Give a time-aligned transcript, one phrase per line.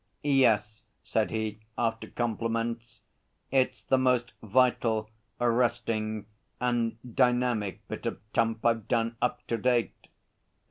[0.23, 3.01] 'Yes,' said he, after compliments.
[3.51, 6.25] 'It's the most vital, arresting
[6.59, 10.07] and dynamic bit of tump I've done up to date.